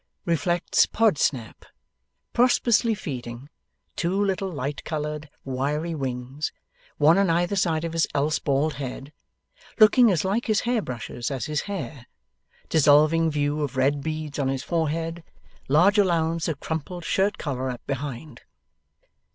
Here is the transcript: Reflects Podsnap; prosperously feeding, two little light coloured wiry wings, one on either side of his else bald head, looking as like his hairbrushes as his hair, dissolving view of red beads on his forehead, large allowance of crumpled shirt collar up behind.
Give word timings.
Reflects 0.25 0.87
Podsnap; 0.87 1.63
prosperously 2.33 2.95
feeding, 2.95 3.49
two 3.95 4.19
little 4.25 4.49
light 4.49 4.83
coloured 4.83 5.29
wiry 5.45 5.93
wings, 5.93 6.51
one 6.97 7.19
on 7.19 7.29
either 7.29 7.55
side 7.55 7.83
of 7.85 7.93
his 7.93 8.07
else 8.15 8.39
bald 8.39 8.73
head, 8.81 9.13
looking 9.79 10.09
as 10.09 10.25
like 10.25 10.47
his 10.47 10.61
hairbrushes 10.61 11.29
as 11.29 11.45
his 11.45 11.61
hair, 11.69 12.07
dissolving 12.67 13.29
view 13.29 13.61
of 13.61 13.77
red 13.77 14.01
beads 14.01 14.39
on 14.39 14.47
his 14.47 14.63
forehead, 14.63 15.23
large 15.69 15.99
allowance 15.99 16.47
of 16.47 16.59
crumpled 16.59 17.05
shirt 17.05 17.37
collar 17.37 17.69
up 17.69 17.85
behind. 17.85 18.41